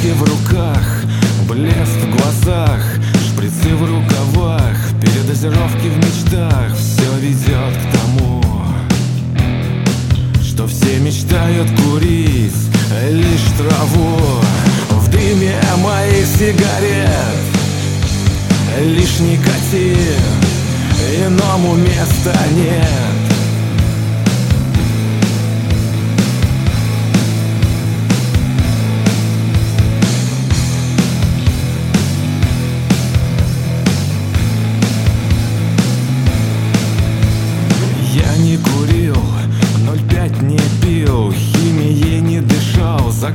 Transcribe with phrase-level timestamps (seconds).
[0.00, 1.04] Таблетки в руках,
[1.48, 2.80] блеск в глазах
[3.28, 6.74] Шприцы в рукавах, передозировки в мечтах.
[6.76, 8.42] Все ведет к тому,
[10.42, 12.52] что все мечтают курить
[13.10, 14.40] лишь траву.
[14.90, 17.40] В дыме моих сигарет
[18.80, 20.22] лишь никотин
[21.26, 23.29] Иному места нет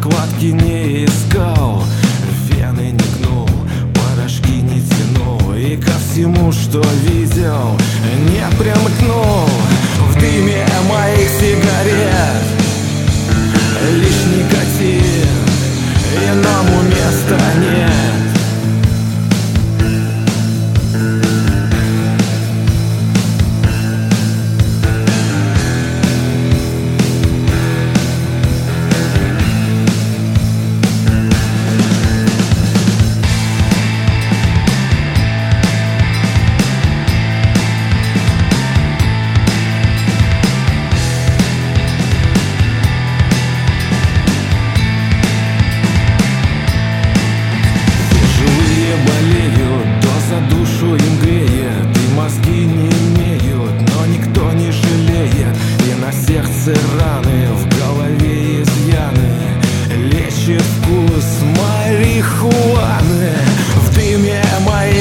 [0.05, 1.83] закладки не искал
[2.49, 3.49] Вены не гнул,
[3.93, 5.53] порошки не тянул.
[5.53, 7.77] И ко всему, что видел,
[8.29, 9.49] не примкнул.
[10.09, 12.54] В дыме моих сигарет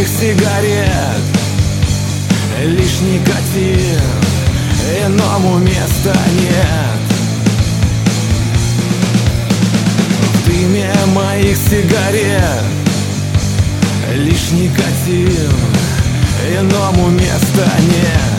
[0.04, 1.22] моих сигарет
[2.64, 4.00] Лишь никотин,
[5.04, 7.00] иному места нет.
[10.34, 12.64] В дыме моих сигарет
[14.14, 15.52] Лишь никотин
[16.58, 18.33] Иному места нет